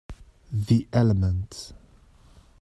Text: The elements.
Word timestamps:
The 0.51 0.87
elements. 0.93 1.73